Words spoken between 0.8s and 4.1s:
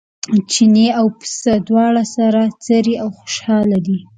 او پسه دواړه سره څري او خوشاله دي.